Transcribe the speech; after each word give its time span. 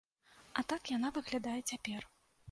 А 0.61 0.61
так 0.71 0.81
яна 0.93 1.11
выглядае 1.17 1.59
цяпер. 1.73 2.01